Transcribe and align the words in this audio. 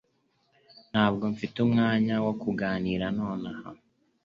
Ntabwo 0.91 1.23
mfite 1.33 1.57
umwanya 1.65 2.15
wo 2.25 2.33
kuganira 2.41 3.05
nonaha 3.17 3.69